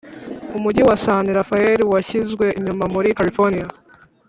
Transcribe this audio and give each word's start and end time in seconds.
umujyi 0.57 0.81
wa 0.89 0.95
san 1.03 1.25
raphael 1.37 1.79
washyizwe 1.93 2.45
inyuma 2.59 2.85
muri 2.93 3.09
californiya 3.17 3.67